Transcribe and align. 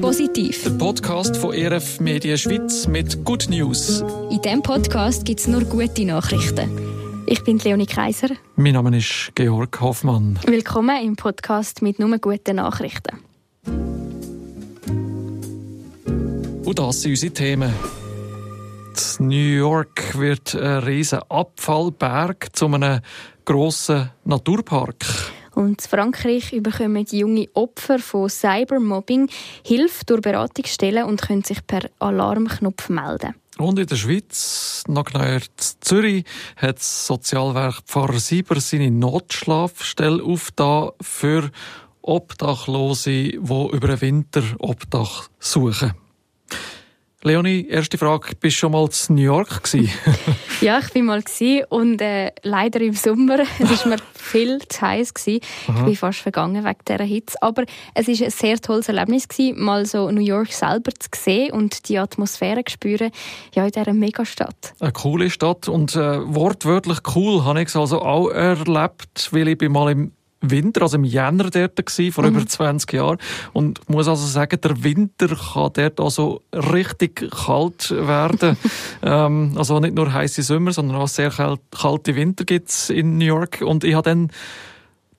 Positiv. 0.00 0.62
Der 0.62 0.70
Podcast 0.70 1.36
von 1.36 1.52
ERF 1.52 1.98
Media 1.98 2.36
Schweiz 2.36 2.86
mit 2.86 3.24
Good 3.24 3.48
News. 3.48 4.04
In 4.30 4.40
diesem 4.40 4.62
Podcast 4.62 5.24
gibt 5.24 5.40
es 5.40 5.48
nur 5.48 5.64
gute 5.64 6.04
Nachrichten. 6.04 6.70
Ich 7.26 7.42
bin 7.42 7.58
Leonie 7.58 7.86
Kaiser. 7.86 8.28
Mein 8.54 8.74
Name 8.74 8.96
ist 8.96 9.32
Georg 9.34 9.80
Hoffmann. 9.80 10.38
Willkommen 10.46 11.04
im 11.04 11.16
Podcast 11.16 11.82
mit 11.82 11.98
nur 11.98 12.16
guten 12.18 12.56
Nachrichten. 12.56 13.18
Und 16.64 16.78
das 16.78 17.02
sind 17.02 17.10
unsere 17.10 17.32
Themen. 17.32 17.72
In 19.18 19.26
New 19.26 19.34
York 19.34 20.16
wird 20.16 20.54
ein 20.54 20.84
riesiger 20.84 21.28
Abfallberg 21.28 22.54
zu 22.54 22.66
einem 22.66 23.00
grossen 23.44 24.10
Naturpark. 24.24 25.04
Und 25.56 25.80
in 25.82 25.88
Frankreich 25.88 26.54
bekommen 26.62 27.06
junge 27.10 27.48
Opfer 27.54 27.98
von 27.98 28.28
Cybermobbing 28.28 29.30
Hilfe 29.64 30.04
durch 30.04 30.20
Beratungsstellen 30.20 31.04
und 31.04 31.22
können 31.22 31.44
sich 31.44 31.66
per 31.66 31.88
Alarmknopf 31.98 32.90
melden. 32.90 33.34
Und 33.56 33.78
in 33.78 33.86
der 33.86 33.96
Schweiz, 33.96 34.84
noch 34.86 35.04
genauer 35.04 35.40
Zürich, 35.56 36.26
hat 36.56 36.76
das 36.76 37.06
Sozialwerk 37.06 37.80
Pfarrer 37.86 38.20
Sieber 38.20 38.60
seine 38.60 38.90
Notschlafstelle 38.90 40.22
aufgetan 40.22 40.90
für 41.00 41.50
Obdachlose, 42.02 43.10
die 43.10 43.34
über 43.36 43.88
den 43.88 44.00
Winter 44.02 44.42
Obdach 44.58 45.30
suchen. 45.40 45.94
Leonie, 47.26 47.66
erste 47.68 47.98
Frage, 47.98 48.36
bist 48.38 48.54
du 48.54 48.60
schon 48.60 48.70
mal 48.70 48.88
in 49.08 49.14
New 49.16 49.22
York 49.22 49.60
Ja, 50.60 50.78
ich 50.78 50.92
bin 50.92 51.06
mal 51.06 51.24
und 51.70 52.00
äh, 52.00 52.30
leider 52.44 52.80
im 52.80 52.92
Sommer. 52.92 53.40
Es 53.58 53.84
war 53.84 53.88
mir 53.88 53.98
viel 54.14 54.60
zu 54.68 54.80
heiß 54.80 55.12
gewesen. 55.12 55.40
Ich 55.66 55.84
bin 55.84 55.96
fast 55.96 56.20
vergangen 56.20 56.64
wegen 56.64 56.78
dieser 56.86 57.02
Hitze. 57.02 57.36
Aber 57.42 57.64
es 57.94 58.06
war 58.06 58.26
ein 58.26 58.30
sehr 58.30 58.60
tolles 58.60 58.88
Erlebnis 58.88 59.26
gewesen, 59.26 59.60
mal 59.60 59.86
so 59.86 60.08
New 60.12 60.20
York 60.20 60.52
selber 60.52 60.92
zu 60.92 61.08
sehen 61.16 61.52
und 61.52 61.88
die 61.88 61.98
Atmosphäre 61.98 62.64
zu 62.64 62.74
spüren, 62.74 63.10
ja, 63.56 63.64
in 63.64 63.72
dieser 63.72 63.92
Megastadt. 63.92 64.74
Eine 64.78 64.92
coole 64.92 65.28
Stadt 65.28 65.68
und 65.68 65.96
äh, 65.96 66.32
wortwörtlich 66.32 66.98
cool 67.16 67.44
habe 67.44 67.60
ich 67.60 67.68
es 67.68 67.76
also 67.76 68.02
auch 68.02 68.28
erlebt, 68.28 69.30
weil 69.32 69.48
ich 69.48 69.58
bin 69.58 69.72
mal 69.72 69.90
im 69.90 70.12
Winter, 70.50 70.82
also 70.82 70.96
im 70.96 71.04
Jänner 71.04 71.50
dort 71.50 71.76
gewesen, 71.76 72.12
vor 72.12 72.24
mhm. 72.24 72.36
über 72.36 72.46
20 72.46 72.92
Jahren. 72.92 73.18
Und 73.52 73.80
ich 73.80 73.88
muss 73.88 74.08
also 74.08 74.26
sagen, 74.26 74.60
der 74.60 74.82
Winter 74.82 75.28
kann 75.28 75.70
dort 75.74 76.00
also 76.00 76.42
richtig 76.52 77.30
kalt 77.30 77.90
werden. 77.90 78.56
ähm, 79.02 79.52
also 79.56 79.80
nicht 79.80 79.94
nur 79.94 80.12
heiße 80.12 80.42
Sommer, 80.42 80.72
sondern 80.72 80.96
auch 80.96 81.08
sehr 81.08 81.30
kalte 81.30 82.16
Winter 82.16 82.44
gibt's 82.44 82.90
in 82.90 83.18
New 83.18 83.24
York. 83.24 83.62
Und 83.62 83.84
ich 83.84 83.94
habe 83.94 84.10
dann 84.10 84.30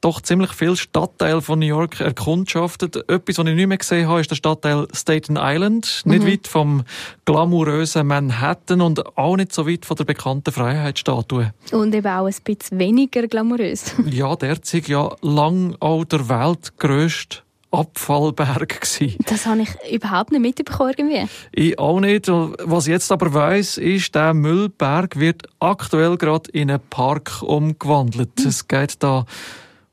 doch 0.01 0.21
ziemlich 0.21 0.51
viele 0.51 0.75
Stadtteile 0.75 1.41
von 1.41 1.59
New 1.59 1.65
York 1.65 1.99
erkundschaftet. 1.99 2.95
Etwas, 3.09 3.37
was 3.37 3.47
ich 3.47 3.55
nicht 3.55 3.67
mehr 3.67 3.77
gesehen 3.77 4.07
habe, 4.07 4.21
ist 4.21 4.29
der 4.29 4.35
Stadtteil 4.35 4.87
Staten 4.93 5.37
Island. 5.39 6.01
Nicht 6.05 6.23
mhm. 6.23 6.27
weit 6.27 6.47
vom 6.47 6.83
glamourösen 7.25 8.05
Manhattan 8.07 8.81
und 8.81 9.17
auch 9.17 9.35
nicht 9.37 9.53
so 9.53 9.67
weit 9.67 9.85
von 9.85 9.97
der 9.97 10.05
bekannten 10.05 10.51
Freiheitsstatue. 10.51 11.53
Und 11.71 11.95
eben 11.95 12.07
auch 12.07 12.25
ein 12.25 12.35
bisschen 12.43 12.79
weniger 12.79 13.27
glamourös. 13.27 13.95
ja, 14.09 14.35
derzeit 14.35 14.87
ja 14.87 15.15
lang 15.21 15.75
auch 15.79 16.05
der 16.05 16.29
weltgrößte 16.29 17.39
Abfallberg 17.71 18.81
gewesen. 18.81 19.17
Das 19.25 19.45
habe 19.45 19.61
ich 19.61 19.91
überhaupt 19.91 20.31
nicht 20.31 20.41
mitbekommen 20.41 20.93
irgendwie. 20.97 21.27
Ich 21.51 21.77
auch 21.77 21.99
nicht. 21.99 22.27
Was 22.27 22.87
ich 22.87 22.91
jetzt 22.91 23.11
aber 23.11 23.33
weiss, 23.33 23.77
ist, 23.77 24.15
der 24.15 24.33
Müllberg 24.33 25.19
wird 25.19 25.43
aktuell 25.59 26.17
gerade 26.17 26.49
in 26.51 26.71
einen 26.71 26.81
Park 26.89 27.41
umgewandelt. 27.41 28.29
Mhm. 28.39 28.47
Es 28.47 28.67
geht 28.67 29.03
da 29.03 29.25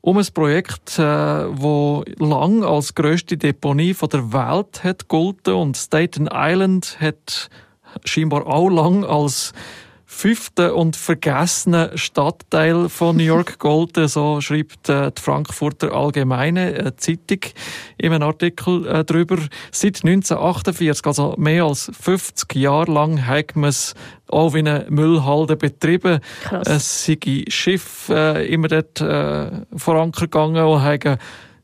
um 0.05 0.19
ein 0.19 0.27
Projekt, 0.35 0.99
äh, 0.99 1.03
wo 1.03 2.05
lang 2.19 2.63
als 2.63 2.95
größte 2.95 3.39
Deponie 3.39 3.95
von 3.95 4.11
der 4.11 4.35
Welt 4.35 4.85
hat 4.85 5.09
gelten 5.09 5.55
und 5.55 5.79
Staten 5.79 6.29
Island 6.31 6.99
hat 7.01 7.49
scheinbar 8.05 8.47
auch 8.47 8.69
lang 8.69 9.03
als 9.03 9.55
fünfte 10.15 10.75
und 10.75 10.97
vergessene 10.97 11.91
Stadtteil 11.97 12.89
von 12.89 13.17
New 13.17 13.25
York 13.25 13.59
golden. 13.59 14.09
So 14.09 14.41
schreibt 14.41 14.89
äh, 14.89 15.11
die 15.11 15.21
Frankfurter 15.21 15.93
Allgemeine 15.93 16.75
äh, 16.75 16.97
Zeitung 16.97 17.41
in 17.99 18.13
einem 18.13 18.23
Artikel 18.23 18.87
äh, 18.87 19.05
darüber. 19.05 19.37
Seit 19.73 20.05
1948, 20.05 21.05
also 21.07 21.35
mehr 21.37 21.65
als 21.65 21.91
50 22.01 22.55
Jahre 22.55 22.91
lang, 22.93 23.27
hat 23.27 23.57
man 23.57 23.71
es 23.71 23.95
auch 24.29 24.55
wie 24.55 24.61
eine 24.61 24.87
Müllhalde 24.89 25.57
betrieben. 25.57 26.21
Krass. 26.45 26.69
Es 26.69 27.05
sind 27.05 27.53
Schiffe 27.53 28.15
äh, 28.15 28.47
immer 28.53 28.69
dort 28.69 29.01
äh, 29.01 29.51
vorangegangen 29.77 30.65
und 30.65 30.83
haben 30.83 31.19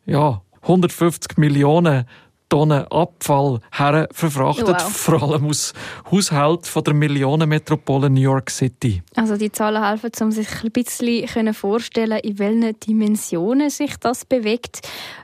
ja, 0.07 0.43
150 0.63 1.39
Millionen 1.39 2.05
Tonnen 2.51 2.85
Abfall 2.91 3.61
her 3.73 4.09
verfrachtet, 4.13 4.67
wow. 4.69 4.83
vor 4.83 5.23
allem 5.23 5.47
aus 5.47 5.73
Haushalten 6.11 6.65
von 6.65 6.85
der 6.85 6.95
Millionenmetropole 6.95 8.11
New 8.11 8.21
York 8.21 8.51
City. 8.51 9.03
Also 9.15 9.37
die 9.37 9.51
Zahlen 9.51 9.83
helfen, 9.83 10.11
um 10.21 10.33
sich 10.33 10.49
ein 10.63 10.73
bisschen 10.73 11.55
vorstellen, 11.55 12.19
in 12.19 12.39
welchen 12.39 12.79
Dimensionen 12.81 13.71
sich 13.71 13.97
das 13.99 14.25
bewegt 14.25 14.81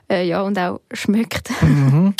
äh, 0.09 0.25
ja, 0.25 0.41
und 0.41 0.57
auch 0.57 0.79
schmeckt. 0.91 1.51
Mhm. 1.67 2.15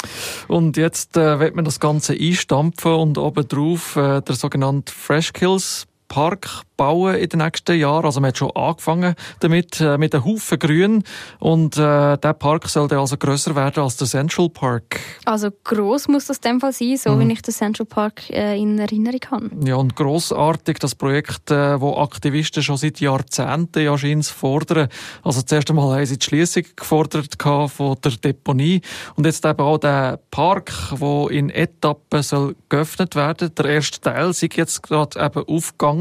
Und 0.47 0.77
jetzt 0.77 1.15
äh, 1.15 1.39
wird 1.39 1.55
man 1.55 1.63
das 1.63 1.79
Ganze 1.79 2.13
einstampfen 2.13 2.93
und 2.93 3.17
obendrauf 3.17 3.95
äh, 3.95 4.21
der 4.21 4.35
sogenannte 4.35 4.93
Fresh 4.93 5.31
Kills 5.31 5.87
Park 6.07 6.63
bauen 6.77 7.15
in 7.15 7.27
den 7.27 7.39
nächsten 7.39 7.77
Jahren. 7.77 8.05
Also 8.05 8.21
man 8.21 8.29
hat 8.29 8.37
schon 8.37 8.51
angefangen 8.55 9.15
damit, 9.39 9.81
äh, 9.81 9.97
mit 9.97 10.13
einem 10.13 10.25
Haufen 10.25 10.59
Grün. 10.59 11.03
Und 11.39 11.75
äh, 11.77 12.17
der 12.17 12.33
Park 12.33 12.69
soll 12.69 12.87
dann 12.87 12.99
also 12.99 13.17
grösser 13.17 13.55
werden 13.55 13.83
als 13.83 13.97
der 13.97 14.07
Central 14.07 14.49
Park. 14.49 14.99
Also 15.25 15.49
gross 15.63 16.07
muss 16.07 16.27
das 16.27 16.37
in 16.37 16.51
dem 16.51 16.61
Fall 16.61 16.71
sein, 16.71 16.97
so 16.97 17.11
mhm. 17.11 17.27
wie 17.27 17.33
ich 17.33 17.41
den 17.41 17.53
Central 17.53 17.85
Park 17.85 18.29
äh, 18.29 18.57
in 18.57 18.77
Erinnerung 18.77 19.19
habe. 19.31 19.49
Ja, 19.65 19.75
und 19.75 19.95
grossartig 19.95 20.77
das 20.79 20.95
Projekt, 20.95 21.51
äh, 21.51 21.81
wo 21.81 21.97
Aktivisten 21.97 22.61
schon 22.61 22.77
seit 22.77 22.99
Jahrzehnten 22.99 23.83
ja 23.83 23.97
fordern. 24.21 24.89
Also 25.23 25.41
zuerst 25.41 25.69
einmal 25.69 25.97
haben 25.97 26.05
sie 26.05 26.19
die 26.19 26.25
Schließung 26.25 26.63
gefordert 26.75 27.35
von 27.41 27.97
der 28.03 28.11
Deponie. 28.11 28.81
Und 29.15 29.25
jetzt 29.25 29.45
eben 29.45 29.59
auch 29.59 29.79
der 29.79 30.19
Park, 30.29 30.71
der 30.91 31.31
in 31.31 31.49
Etappen 31.49 32.21
soll 32.21 32.55
geöffnet 32.69 33.15
werden. 33.15 33.53
Der 33.55 33.65
erste 33.65 33.99
Teil 33.99 34.29
ist 34.29 34.41
jetzt 34.41 34.83
gerade 34.83 35.19
eben 35.19 35.43
aufgegangen. 35.47 35.96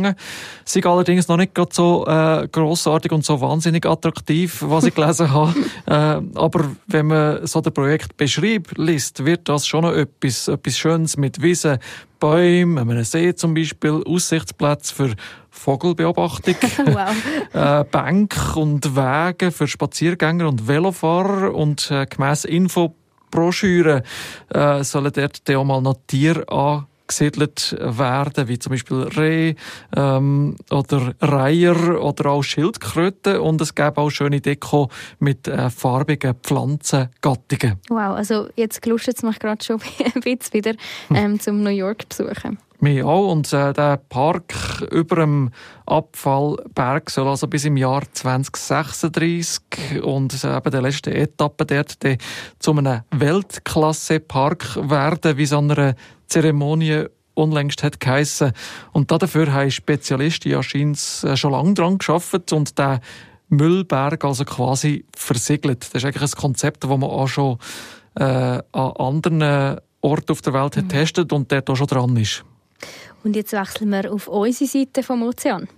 Sie 0.64 0.84
allerdings 0.84 1.28
noch 1.28 1.36
nicht 1.36 1.54
gerade 1.54 1.70
so 1.72 2.06
äh, 2.06 2.48
grossartig 2.50 3.12
und 3.12 3.24
so 3.24 3.40
wahnsinnig 3.40 3.86
attraktiv, 3.86 4.62
was 4.66 4.84
ich 4.84 4.94
gelesen 4.94 5.30
habe. 5.32 5.54
äh, 5.86 6.38
aber 6.38 6.70
wenn 6.86 7.06
man 7.06 7.46
so 7.46 7.60
das 7.60 7.72
Projekt 7.72 8.16
beschreibt, 8.16 8.78
liest, 8.78 9.24
wird 9.24 9.48
das 9.48 9.66
schon 9.66 9.82
noch 9.82 9.92
etwas, 9.92 10.48
etwas 10.48 10.78
Schönes 10.78 11.16
mit 11.16 11.42
Wiesen, 11.42 11.78
Bäumen, 12.18 12.78
einem 12.78 13.04
See 13.04 13.34
zum 13.34 13.54
Beispiel, 13.54 14.02
Aussichtsplätze 14.06 14.94
für 14.94 15.14
Vogelbeobachtung, 15.50 16.54
wow. 16.86 17.10
äh, 17.52 17.84
Bänke 17.84 18.58
und 18.58 18.96
Wege 18.96 19.50
für 19.50 19.66
Spaziergänger 19.66 20.48
und 20.48 20.68
Velofahrer 20.68 21.54
und 21.54 21.90
äh, 21.90 22.06
gemäss 22.06 22.44
Infobroschüre 22.44 24.02
äh, 24.50 24.84
sollen 24.84 25.12
dort 25.12 25.50
auch 25.50 25.64
mal 25.64 25.80
noch 25.80 25.96
Tiere 26.06 26.48
an 26.48 26.86
gesiedelt 27.06 27.76
werden, 27.80 28.48
wie 28.48 28.58
zum 28.58 28.70
Beispiel 28.70 29.02
Reh 29.02 29.54
ähm, 29.96 30.56
oder 30.70 31.14
Reiher 31.20 32.02
oder 32.02 32.30
auch 32.30 32.42
Schildkröten 32.42 33.38
und 33.38 33.60
es 33.60 33.74
gäbe 33.74 33.98
auch 33.98 34.10
schöne 34.10 34.40
Deko 34.40 34.88
mit 35.18 35.48
äh, 35.48 35.70
farbigen 35.70 36.34
Pflanzengattungen. 36.42 37.80
Wow, 37.88 38.16
also 38.16 38.48
jetzt 38.56 38.82
gelustet 38.82 39.16
es 39.16 39.22
mich 39.22 39.38
gerade 39.38 39.64
schon 39.64 39.80
ein 40.14 40.20
bisschen 40.20 40.52
wieder 40.52 40.74
ähm, 41.14 41.38
zum 41.40 41.62
New 41.62 41.70
York 41.70 42.08
besuchen. 42.08 42.58
Wir 42.80 43.06
auch. 43.06 43.32
Und 43.32 43.52
äh, 43.52 43.72
der 43.72 43.96
Park 43.96 44.54
über 44.90 45.16
dem 45.16 45.50
Abfallberg 45.86 47.10
soll 47.10 47.28
also 47.28 47.46
bis 47.46 47.64
im 47.64 47.76
Jahr 47.76 48.02
2036 48.12 49.60
und 50.02 50.44
äh, 50.44 50.56
eben 50.56 50.70
der 50.70 50.82
letzte 50.82 51.14
Etappe 51.14 51.64
dort 51.64 51.96
zu 52.58 52.72
einem 52.72 53.02
Weltklasse-Park 53.12 54.90
werden, 54.90 55.38
wie 55.38 55.46
so 55.46 55.58
einer 55.58 55.94
Zeremonie 56.28 57.06
unlängst 57.34 57.82
hat 57.82 58.00
geheissen. 58.00 58.52
Und 58.92 59.10
dafür 59.10 59.52
haben 59.52 59.70
Spezialisten 59.70 60.50
ja 60.50 60.60
äh, 60.60 61.36
schon 61.36 61.52
lange 61.52 61.74
dran 61.74 61.98
geschafft 61.98 62.52
und 62.52 62.78
der 62.78 63.00
Müllberg 63.48 64.24
also 64.24 64.44
quasi 64.44 65.04
versiegelt. 65.14 65.82
Das 65.82 66.02
ist 66.02 66.04
eigentlich 66.04 66.22
ein 66.22 66.40
Konzept, 66.40 66.82
das 66.82 66.90
man 66.90 67.04
auch 67.04 67.28
schon 67.28 67.58
äh, 68.16 68.22
an 68.24 68.62
anderen 68.72 69.80
Orten 70.00 70.32
auf 70.32 70.42
der 70.42 70.54
Welt 70.54 70.76
mhm. 70.76 70.80
hat 70.80 70.88
getestet 70.88 71.32
und 71.32 71.50
der 71.50 71.62
da 71.62 71.76
schon 71.76 71.86
dran 71.86 72.16
ist. 72.16 72.44
Und 73.22 73.36
jetzt 73.36 73.52
wechseln 73.52 73.90
wir 73.90 74.12
auf 74.12 74.28
unsere 74.28 74.68
Seite 74.68 75.02
vom 75.02 75.22
Ozean. 75.22 75.68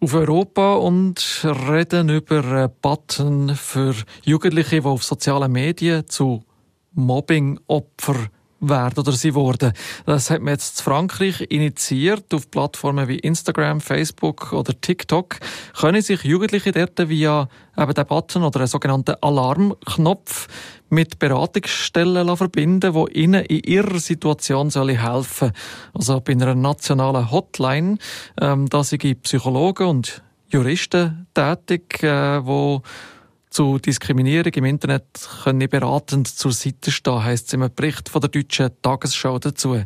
Auf 0.00 0.14
Europa 0.14 0.74
und 0.74 1.46
reden 1.68 2.08
über 2.08 2.44
einen 2.44 2.70
Button 2.82 3.54
für 3.54 3.94
Jugendliche, 4.24 4.80
die 4.80 4.86
auf 4.86 5.04
sozialen 5.04 5.52
Medien 5.52 6.08
zu 6.08 6.44
Mobbing-Opfern 6.92 8.28
werden 8.60 8.98
oder 8.98 9.12
sie 9.12 9.34
wurden. 9.34 9.72
Das 10.06 10.30
hat 10.30 10.42
man 10.42 10.52
jetzt 10.52 10.78
in 10.78 10.84
Frankreich 10.84 11.40
initiiert. 11.48 12.32
Auf 12.34 12.50
Plattformen 12.50 13.08
wie 13.08 13.18
Instagram, 13.18 13.80
Facebook 13.80 14.52
oder 14.52 14.78
TikTok 14.78 15.38
können 15.78 16.02
sich 16.02 16.22
Jugendliche 16.22 16.72
dort 16.72 17.08
via 17.08 17.48
eben 17.76 17.94
den 17.94 18.06
Button 18.06 18.42
oder 18.42 18.60
einen 18.60 18.66
sogenannten 18.66 19.16
Alarmknopf 19.20 20.48
mit 20.90 21.18
Beratungsstellen 21.18 22.36
verbinden, 22.36 22.92
die 22.92 23.18
ihnen 23.18 23.44
in 23.44 23.60
ihrer 23.60 23.98
Situation 23.98 24.70
helfen 24.70 25.32
sollen. 25.38 25.52
Also 25.94 26.20
bei 26.20 26.32
einer 26.32 26.54
nationalen 26.54 27.30
Hotline, 27.30 27.98
ähm, 28.40 28.68
da 28.68 28.84
sind 28.84 29.22
Psychologen 29.22 29.86
und 29.86 30.22
Juristen 30.48 31.26
tätig, 31.32 32.02
äh, 32.02 32.40
die 32.40 32.80
zu 33.50 33.78
Diskriminierung 33.78 34.52
im 34.54 34.64
Internet 34.64 35.04
können 35.42 35.68
beratend 35.68 36.28
zur 36.28 36.52
Seite 36.52 36.90
stehen, 36.90 37.24
heisst 37.24 37.48
es 37.48 37.52
im 37.52 37.68
Bericht 37.74 38.08
von 38.08 38.20
der 38.20 38.30
deutschen 38.30 38.70
Tagesschau 38.80 39.38
dazu. 39.38 39.82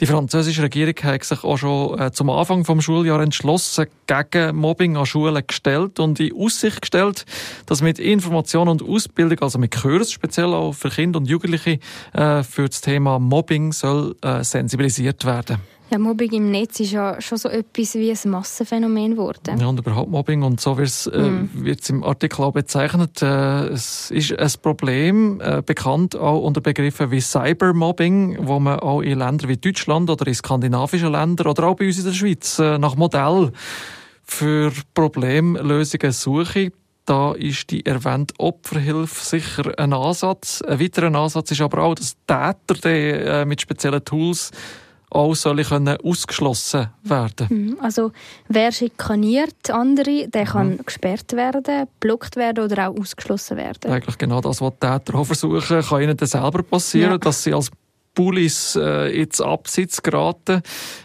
Die 0.00 0.06
französische 0.06 0.62
Regierung 0.62 0.94
hat 1.04 1.22
sich 1.22 1.44
auch 1.44 1.56
schon 1.56 2.00
äh, 2.00 2.10
zum 2.10 2.28
Anfang 2.28 2.64
vom 2.64 2.80
Schuljahr 2.80 3.20
entschlossen 3.20 3.86
gegen 4.06 4.56
Mobbing 4.56 4.96
an 4.96 5.06
Schulen 5.06 5.46
gestellt 5.46 6.00
und 6.00 6.18
in 6.18 6.34
Aussicht 6.34 6.82
gestellt, 6.82 7.24
dass 7.66 7.80
mit 7.80 8.00
Information 8.00 8.68
und 8.68 8.82
Ausbildung, 8.82 9.38
also 9.40 9.58
mit 9.58 9.70
Kurs, 9.70 10.10
speziell 10.10 10.52
auch 10.52 10.72
für 10.72 10.90
Kinder 10.90 11.20
und 11.20 11.28
Jugendliche, 11.28 11.78
äh, 12.12 12.42
für 12.42 12.68
das 12.68 12.80
Thema 12.80 13.20
Mobbing 13.20 13.72
soll 13.72 14.16
äh, 14.22 14.42
sensibilisiert 14.42 15.24
werden. 15.24 15.58
Ja, 15.94 16.00
Mobbing 16.00 16.32
im 16.32 16.50
Netz 16.50 16.80
ist 16.80 16.90
ja 16.90 17.20
schon 17.20 17.38
so 17.38 17.48
etwas 17.48 17.94
wie 17.94 18.10
ein 18.10 18.30
Massenphänomen 18.30 19.12
geworden. 19.12 19.60
Ja, 19.60 19.68
und 19.68 19.78
überhaupt 19.78 20.10
Mobbing 20.10 20.42
und 20.42 20.60
so 20.60 20.76
wird 20.76 20.88
es 20.88 21.06
mm. 21.06 21.66
äh, 21.66 21.76
im 21.88 22.02
Artikel 22.02 22.42
auch 22.42 22.52
bezeichnet. 22.52 23.22
Äh, 23.22 23.68
es 23.68 24.10
ist 24.10 24.36
ein 24.36 24.50
Problem, 24.60 25.40
äh, 25.40 25.62
bekannt 25.64 26.16
auch 26.16 26.40
unter 26.40 26.60
Begriffen 26.60 27.12
wie 27.12 27.20
Cybermobbing, 27.20 28.38
wo 28.40 28.58
man 28.58 28.80
auch 28.80 29.02
in 29.02 29.20
Ländern 29.20 29.48
wie 29.48 29.56
Deutschland 29.56 30.10
oder 30.10 30.26
in 30.26 30.34
skandinavischen 30.34 31.12
Ländern 31.12 31.46
oder 31.46 31.68
auch 31.68 31.76
bei 31.76 31.86
uns 31.86 31.98
in 31.98 32.06
der 32.06 32.12
Schweiz 32.12 32.58
äh, 32.58 32.76
nach 32.76 32.96
Modell 32.96 33.52
für 34.24 34.72
Problemlösungen 34.94 36.10
suche. 36.10 36.72
Da 37.04 37.34
ist 37.34 37.70
die 37.70 37.86
erwähnte 37.86 38.34
Opferhilfe 38.38 39.24
sicher 39.24 39.78
ein 39.78 39.92
Ansatz. 39.92 40.60
Ein 40.62 40.80
weiterer 40.80 41.14
Ansatz 41.14 41.52
ist 41.52 41.60
aber 41.60 41.84
auch, 41.84 41.94
dass 41.94 42.16
Täter 42.26 42.74
die, 42.82 42.88
äh, 42.88 43.44
mit 43.44 43.60
speziellen 43.60 44.04
Tools 44.04 44.50
auch 45.14 45.34
soll 45.34 45.62
können 45.62 45.96
ausgeschlossen 46.02 46.88
werden 47.02 47.46
mhm. 47.50 47.76
Also 47.80 48.12
wer 48.48 48.72
schikaniert 48.72 49.70
andere, 49.70 50.28
der 50.28 50.44
kann 50.44 50.70
mhm. 50.70 50.84
gesperrt 50.84 51.32
werden, 51.32 51.86
blockt 52.00 52.36
werden 52.36 52.64
oder 52.64 52.88
auch 52.88 52.98
ausgeschlossen 52.98 53.56
werden. 53.56 53.90
Eigentlich 53.90 54.18
genau 54.18 54.40
das, 54.40 54.60
was 54.60 54.72
die 54.72 54.86
Täter 54.86 55.14
auch 55.14 55.24
versuchen, 55.24 55.82
kann 55.82 56.02
ihnen 56.02 56.16
dann 56.16 56.28
selber 56.28 56.62
passieren, 56.62 57.12
ja. 57.12 57.18
dass 57.18 57.42
sie 57.42 57.54
als 57.54 57.70
Bullis 58.14 58.76
äh, 58.76 59.22
ins 59.22 59.40
Absitz 59.40 60.02
geraten. 60.02 60.62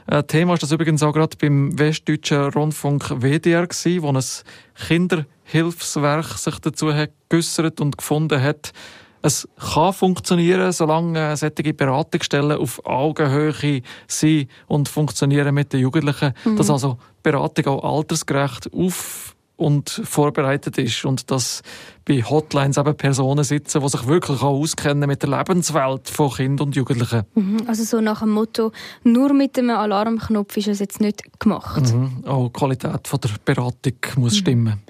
Äh, 0.07 0.23
Thema 0.23 0.53
ist 0.53 0.63
das 0.63 0.71
übrigens 0.71 1.03
auch 1.03 1.13
gerade 1.13 1.35
beim 1.37 1.77
Westdeutschen 1.77 2.49
Rundfunk 2.51 3.21
WDR 3.21 3.67
gewesen, 3.67 4.03
wo 4.03 4.11
ein 4.11 4.23
Kinderhilfswerk 4.87 6.37
sich 6.37 6.59
dazu 6.59 6.93
hat 6.93 7.11
geäussert 7.29 7.81
und 7.81 7.97
gefunden 7.97 8.41
hat, 8.41 8.73
es 9.21 9.47
kann 9.73 9.93
funktionieren, 9.93 10.71
solange 10.71 11.35
solche 11.35 11.73
Beratungsstellen 11.73 12.57
auf 12.57 12.85
Augenhöhe 12.85 13.81
sind 14.07 14.49
und 14.67 14.89
funktionieren 14.89 15.53
mit 15.53 15.73
den 15.73 15.81
Jugendlichen. 15.81 16.33
Mhm. 16.45 16.55
Dass 16.55 16.69
also 16.69 16.97
Beratung 17.21 17.67
auch 17.67 17.97
altersgerecht 17.97 18.73
auf 18.73 19.35
und 19.59 19.89
vorbereitet 19.89 20.77
ist 20.77 21.03
und 21.03 21.29
dass 21.29 21.61
bei 22.05 22.23
Hotlines 22.23 22.77
eben 22.77 22.95
Personen 22.95 23.43
sitzen, 23.43 23.81
die 23.81 23.89
sich 23.89 24.07
wirklich 24.07 24.41
auch 24.41 24.61
auskennen 24.61 25.07
mit 25.07 25.21
der 25.21 25.37
Lebenswelt 25.37 26.09
von 26.09 26.31
Kindern 26.31 26.67
und 26.67 26.75
Jugendlichen. 26.75 27.23
Mhm. 27.35 27.63
Also 27.67 27.83
so 27.83 27.99
nach 27.99 28.21
dem 28.21 28.29
Motto, 28.29 28.71
nur 29.03 29.33
mit 29.33 29.59
einem 29.59 29.71
Alarmknopf 29.71 30.55
ist 30.55 30.69
es 30.69 30.79
jetzt 30.79 31.01
nicht 31.01 31.23
gemacht. 31.39 31.93
Mhm. 31.93 32.23
Auch 32.25 32.47
die 32.47 32.53
Qualität 32.53 33.05
von 33.05 33.19
der 33.19 33.31
Beratung 33.43 33.93
muss 34.15 34.33
mhm. 34.33 34.37
stimmen. 34.37 34.81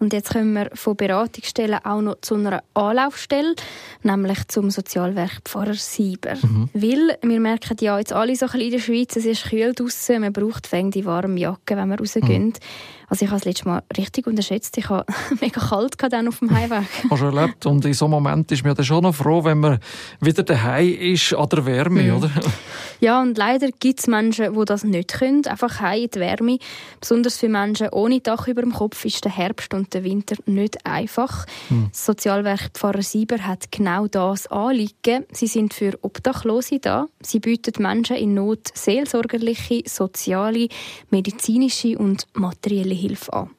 Und 0.00 0.14
jetzt 0.14 0.32
kommen 0.32 0.54
wir 0.54 0.70
von 0.72 0.96
Beratungsstellen 0.96 1.84
auch 1.84 2.00
noch 2.00 2.22
zu 2.22 2.34
einer 2.34 2.62
Anlaufstelle, 2.72 3.54
nämlich 4.02 4.48
zum 4.48 4.70
Sozialwerk 4.70 5.42
Pfarrer 5.44 5.74
Sieber. 5.74 6.36
Mhm. 6.36 6.70
Weil 6.72 7.18
wir 7.22 7.38
merken 7.38 7.76
ja 7.82 7.98
jetzt 7.98 8.14
alle 8.14 8.34
so 8.34 8.46
ein 8.46 8.52
bisschen 8.52 8.66
in 8.66 8.72
der 8.72 8.78
Schweiz, 8.78 9.16
es 9.16 9.26
ist 9.26 9.50
kühl 9.50 9.74
draußen, 9.74 10.18
man 10.18 10.32
braucht 10.32 10.72
die 10.72 11.04
warme 11.04 11.38
Jacke, 11.38 11.76
wenn 11.76 11.88
man 11.88 11.98
rausgehen. 11.98 12.46
Mhm. 12.46 12.52
Also 13.10 13.24
ich 13.24 13.30
habe 13.30 13.40
es 13.40 13.44
letztes 13.44 13.66
Mal 13.66 13.82
richtig 13.96 14.28
unterschätzt. 14.28 14.78
Ich 14.78 14.88
habe 14.88 15.04
mega 15.40 15.60
kalt 15.60 15.96
dann 16.10 16.28
auf 16.28 16.38
dem 16.38 16.54
Heimweg. 16.54 16.86
Hast 17.10 17.20
du 17.20 17.26
erlebt? 17.26 17.66
Und 17.66 17.84
in 17.84 17.92
so 17.92 18.04
einem 18.04 18.12
Moment 18.12 18.50
ist 18.52 18.64
man 18.64 18.74
dann 18.74 18.84
schon 18.84 19.02
noch 19.02 19.14
froh, 19.14 19.42
wenn 19.44 19.58
man 19.58 19.80
wieder 20.20 20.44
daheim 20.44 20.94
ist 20.94 21.34
an 21.34 21.48
der 21.48 21.66
Wärme, 21.66 22.04
mhm. 22.04 22.16
oder? 22.16 22.30
Ja, 23.02 23.22
und 23.22 23.38
leider 23.38 23.70
gibt 23.70 24.00
es 24.00 24.08
Menschen, 24.08 24.52
die 24.52 24.64
das 24.66 24.84
nicht 24.84 25.14
können. 25.14 25.46
Einfach 25.46 25.80
heim 25.80 26.02
in 26.02 26.10
die 26.10 26.20
Wärme. 26.20 26.58
Besonders 27.00 27.38
für 27.38 27.48
Menschen 27.48 27.88
ohne 27.92 28.20
Dach 28.20 28.46
über 28.46 28.60
dem 28.60 28.74
Kopf 28.74 29.06
ist 29.06 29.24
der 29.24 29.34
Herbst 29.34 29.72
und 29.72 29.94
der 29.94 30.04
Winter 30.04 30.36
nicht 30.44 30.84
einfach. 30.84 31.46
Mhm. 31.70 31.88
Das 31.90 32.04
Sozialwerk 32.04 32.72
Pfarrer 32.74 33.00
Sieber 33.00 33.38
hat 33.38 33.72
genau 33.72 34.06
das 34.06 34.48
anliegen. 34.48 35.24
Sie 35.32 35.46
sind 35.46 35.72
für 35.72 35.98
Obdachlose 36.02 36.78
da. 36.78 37.06
Sie 37.22 37.40
bieten 37.40 37.82
Menschen 37.82 38.16
in 38.16 38.34
Not 38.34 38.68
seelsorgerliche, 38.74 39.82
soziale, 39.86 40.68
medizinische 41.10 41.96
und 41.96 42.26
materielle 42.34 42.99
Hilfe 43.00 43.32
an. 43.32 43.50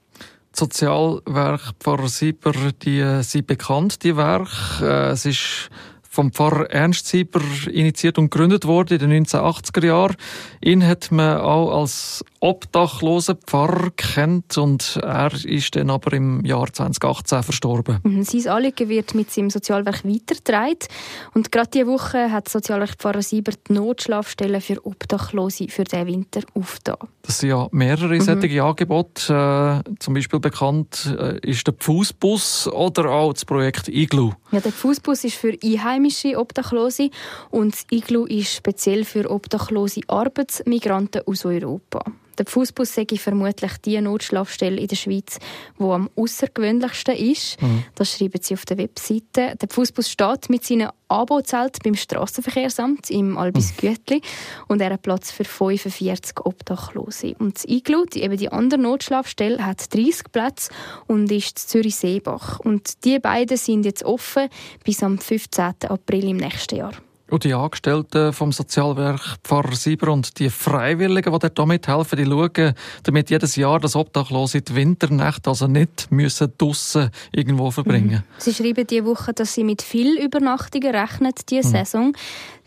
Sozialwerk 0.54 1.74
Pfarrer 1.80 2.10
Sieber, 2.10 2.54
die 2.82 3.00
äh, 3.00 3.22
sind 3.22 3.48
bekannt, 3.48 4.04
die 4.04 4.18
Werke. 4.18 4.50
Äh, 4.82 5.12
es 5.12 5.26
ist 5.26 5.70
vom 6.10 6.32
Pfarrer 6.32 6.70
Ernst 6.70 7.08
Sieber 7.08 7.42
initiiert 7.70 8.18
und 8.18 8.30
gegründet 8.30 8.66
worden 8.66 9.00
in 9.00 9.10
den 9.10 9.26
1980er 9.26 9.86
Jahren. 9.86 10.16
Ihn 10.62 10.86
hat 10.86 11.10
man 11.12 11.38
auch 11.38 11.80
als 11.80 12.26
obdachlosen 12.42 13.38
Pfarrer 13.46 13.92
kennt 13.96 14.58
und 14.58 15.00
er 15.04 15.32
ist 15.46 15.76
dann 15.76 15.92
aber 15.92 16.14
im 16.14 16.44
Jahr 16.44 16.74
2018 16.74 17.44
verstorben. 17.44 18.00
Mhm, 18.02 18.24
sein 18.24 18.52
Anliegen 18.52 18.90
wird 18.90 19.14
mit 19.14 19.32
seinem 19.32 19.52
Sozialwerk 19.52 20.04
weitergetragen 20.04 20.88
und 21.36 21.52
gerade 21.52 21.70
diese 21.72 21.86
Woche 21.86 22.32
hat 22.32 22.50
Sozialwerk 22.50 22.96
Pfarrer 22.98 23.22
Sieber 23.22 23.52
die 23.68 23.74
Notschlafstelle 23.74 24.60
für 24.60 24.84
Obdachlose 24.84 25.68
für 25.70 25.84
den 25.84 26.08
Winter 26.08 26.42
aufgetan. 26.56 26.98
Das 27.22 27.40
sind 27.40 27.50
ja 27.50 27.68
mehrere 27.72 28.16
mhm. 28.16 28.22
solche 28.22 28.64
Angebote. 28.64 29.84
Äh, 29.86 29.96
zum 30.00 30.16
Beispiel 30.16 30.40
bekannt 30.40 31.16
äh, 31.20 31.38
ist 31.48 31.68
der 31.68 31.76
Fußbus 31.78 32.70
oder 32.70 33.12
auch 33.12 33.34
das 33.34 33.46
Projekt 33.46 33.88
Iglu. 33.88 34.32
Ja, 34.52 34.60
der 34.60 34.72
Fußbus 34.72 35.26
ist 35.26 35.36
für 35.36 35.56
einheimische 35.64 36.40
Obdachlose 36.40 37.12
und 37.52 37.74
das 37.74 37.86
Iglu 37.92 38.26
ist 38.26 38.56
speziell 38.56 39.06
für 39.06 39.30
obdachlose 39.30 40.02
Arbeitsmigranten 40.08 41.22
aus 41.28 41.46
Europa. 41.46 42.04
Der 42.38 42.46
Fußbus 42.46 42.94
sei 42.94 43.06
vermutlich 43.16 43.72
die 43.86 44.00
Notschlafstelle 44.00 44.80
in 44.80 44.88
der 44.88 44.96
Schweiz, 44.96 45.40
die 45.80 45.84
am 45.84 46.10
außergewöhnlichsten 46.16 47.16
ist. 47.16 47.62
Mhm. 47.62 47.84
Das 47.96 48.12
schreiben 48.12 48.40
sie 48.42 48.54
auf 48.54 48.66
der 48.66 48.78
Webseite. 48.78 49.56
Der 49.56 49.70
Fußbus 49.70 50.10
steht 50.10 50.50
mit 50.50 50.64
seinem 50.64 50.90
Abozelt 51.08 51.78
beim 51.84 51.96
Strassenverkehrsamt 51.96 53.10
im 53.10 53.38
Albis 53.38 53.74
mhm. 53.74 53.88
Gütli 53.88 54.22
und 54.68 54.82
er 54.82 54.94
hat 54.94 55.02
Platz 55.02 55.32
für 55.32 55.44
45 55.44 56.46
Obdachlose. 56.46 57.36
Und 57.38 57.56
das 57.56 57.66
Iglu, 57.66 58.06
die, 58.06 58.24
eben 58.24 58.38
die 58.38 58.52
andere 58.52 58.80
Notschlafstelle, 58.80 59.66
hat 59.66 59.94
30 59.94 60.32
Plätze 60.32 60.72
und 61.08 61.32
ist 61.32 61.60
Zürich-Seebach. 61.60 62.60
Und 62.60 63.04
die 63.04 63.20
beiden 63.20 63.58
sind 63.58 63.86
jetzt 63.86 64.04
offen 64.04 64.48
bis 64.84 65.04
am 65.04 65.18
15. 65.18 65.74
April 65.90 66.30
im 66.30 66.38
nächsten 66.38 66.78
Jahr. 66.78 66.94
Und 67.32 67.46
die 67.46 67.54
Angestellten 67.54 68.34
vom 68.34 68.52
Sozialwerk 68.52 69.38
Pfarrer 69.46 69.74
Sieber 69.74 70.12
und 70.12 70.38
die 70.38 70.50
Freiwilligen, 70.50 71.32
die 71.32 71.40
dort 71.40 71.66
mithelfen, 71.66 72.18
die 72.18 72.26
schauen, 72.26 72.74
damit 73.04 73.30
jedes 73.30 73.56
Jahr 73.56 73.80
das 73.80 73.96
Obdachlose 73.96 74.62
die 74.62 74.76
Winternacht 74.76 75.48
also 75.48 75.66
nicht 75.66 76.12
müssen 76.12 76.52
draussen 76.58 77.10
irgendwo 77.32 77.72
verbringen. 77.72 78.26
Mhm. 78.26 78.38
Sie 78.38 78.54
schreiben 78.54 78.86
diese 78.86 79.06
Woche, 79.06 79.32
dass 79.32 79.54
sie 79.54 79.64
mit 79.64 79.82
viel 79.82 80.20
Übernachtungen 80.22 80.94
rechnen, 80.94 81.32
diese 81.50 81.70
mhm. 81.70 81.72
Saison. 81.72 82.14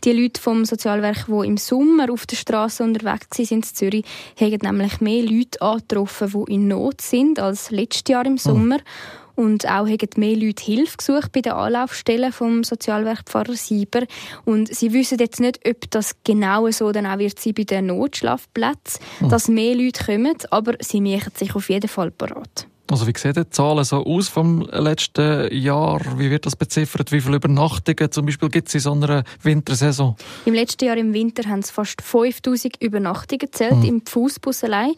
Die 0.02 0.12
Leute 0.12 0.40
vom 0.40 0.64
Sozialwerk, 0.64 1.26
die 1.26 1.46
im 1.46 1.58
Sommer 1.58 2.10
auf 2.10 2.24
der 2.24 2.36
Straße 2.36 2.82
unterwegs 2.84 3.36
sind 3.36 3.50
in 3.52 3.62
Zürich, 3.62 4.06
haben 4.40 4.58
nämlich 4.62 4.98
mehr 5.02 5.24
Leute 5.24 5.60
angetroffen, 5.60 6.32
die 6.32 6.54
in 6.54 6.68
Not 6.68 7.02
sind 7.02 7.38
als 7.38 7.70
letztes 7.70 8.04
Jahr 8.08 8.24
im 8.24 8.38
Sommer. 8.38 8.78
Mhm. 8.78 9.23
Und 9.34 9.66
auch 9.66 9.86
haben 9.88 10.08
mehr 10.16 10.36
Leute 10.36 10.62
Hilfe 10.62 10.96
gesucht 10.96 11.32
bei 11.32 11.40
den 11.40 11.52
Anlaufstellen 11.52 12.32
vom 12.32 12.64
Sozialwerk 12.64 13.24
Pfarrer 13.26 13.54
Sieber. 13.54 14.02
Und 14.44 14.74
sie 14.74 14.92
wissen 14.92 15.18
jetzt 15.18 15.40
nicht, 15.40 15.60
ob 15.68 15.90
das 15.90 16.16
genau 16.24 16.70
so 16.70 16.92
dann 16.92 17.06
auch 17.06 17.18
wird 17.18 17.38
sein 17.38 17.54
bei 17.54 17.64
den 17.64 17.86
Notschlafplätzen, 17.86 19.04
mhm. 19.20 19.28
dass 19.28 19.48
mehr 19.48 19.74
Leute 19.74 20.04
kommen, 20.04 20.36
aber 20.50 20.74
sie 20.80 21.00
machen 21.00 21.32
sich 21.34 21.54
auf 21.54 21.68
jeden 21.68 21.88
Fall 21.88 22.10
parat. 22.10 22.66
Also 22.90 23.06
wie 23.06 23.14
sehen 23.16 23.32
die 23.32 23.48
Zahlen 23.48 23.82
so 23.82 24.04
aus 24.04 24.28
vom 24.28 24.60
letzten 24.70 25.50
Jahr? 25.54 26.02
Wie 26.18 26.30
wird 26.30 26.44
das 26.44 26.54
beziffert? 26.54 27.12
Wie 27.12 27.20
viele 27.22 27.36
Übernachtungen 27.36 28.12
zum 28.12 28.26
Beispiel 28.26 28.50
gibt 28.50 28.68
es 28.68 28.74
in 28.74 28.80
so 28.80 28.92
einer 28.92 29.24
Wintersaison? 29.42 30.16
Im 30.44 30.52
letzten 30.52 30.84
Jahr 30.84 30.98
im 30.98 31.14
Winter 31.14 31.48
haben 31.48 31.60
es 31.60 31.70
fast 31.70 32.02
5000 32.02 32.82
Übernachtungen 32.82 33.38
gezählt 33.38 33.76
mhm. 33.76 33.84
im 33.84 34.06
Fußbus 34.06 34.64
allein. 34.64 34.92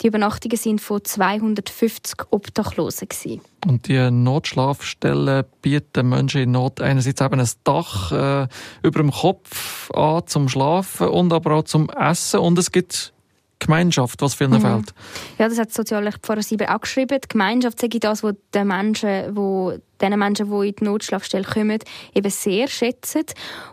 Die 0.00 0.06
Übernachtungen 0.06 0.56
sind 0.56 0.80
von 0.80 1.04
250 1.04 2.14
Obdachlosen 2.30 3.08
gewesen. 3.08 3.42
Und 3.66 3.86
die 3.88 4.10
Notschlafstellen 4.10 5.44
bieten 5.60 6.08
Menschen 6.08 6.40
in 6.40 6.52
Not 6.52 6.80
einerseits 6.80 7.20
eben 7.20 7.40
ein 7.40 7.48
Dach 7.64 8.12
äh, 8.12 8.48
über 8.82 9.00
dem 9.00 9.10
Kopf 9.10 9.90
an 9.90 10.26
zum 10.26 10.48
Schlafen 10.48 11.08
und 11.08 11.32
aber 11.34 11.56
auch 11.56 11.64
zum 11.64 11.90
Essen 11.90 12.40
und 12.40 12.58
es 12.58 12.72
gibt 12.72 13.12
Gemeinschaft, 13.58 14.20
was 14.20 14.34
vielen 14.34 14.52
mhm. 14.52 14.60
fehlt. 14.60 14.94
Ja, 15.38 15.48
das 15.48 15.58
hat 15.58 15.72
Sozialrecht 15.72 16.18
Pfarrer 16.22 16.42
Sieber 16.42 16.74
auch 16.74 16.80
geschrieben. 16.80 17.18
Die 17.22 17.28
Gemeinschaft 17.28 17.80
sei 17.80 17.88
das, 17.88 18.22
was 18.22 18.34
den 18.52 18.68
Menschen, 18.68 19.36
wo 19.36 19.72
den 20.00 20.18
Menschen, 20.18 20.50
die 20.50 20.68
in 20.68 20.74
die 20.74 20.84
Notschlafstelle 20.84 21.44
kommen, 21.44 21.78
eben 22.14 22.30
sehr 22.30 22.68
schätzen. 22.68 23.24